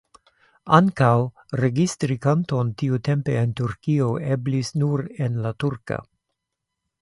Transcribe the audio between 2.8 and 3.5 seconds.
tiutempe